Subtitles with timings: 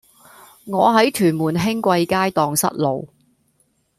[0.65, 3.07] 我喺屯門興貴街盪失路